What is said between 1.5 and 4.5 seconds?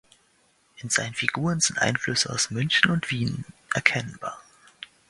sind Einflüsse aus München und Wien erkennbar.